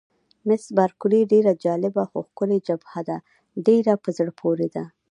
مس 0.47 0.63
بارکلي: 0.77 1.21
ډېره 1.31 1.51
جالبه، 1.63 2.03
خو 2.11 2.19
ښکلې 2.29 2.59
جبهه 2.67 3.01
ده، 3.09 3.17
ډېره 3.65 3.93
په 4.03 4.09
زړه 4.17 4.31
پورې 4.41 4.67
ده. 4.75 4.83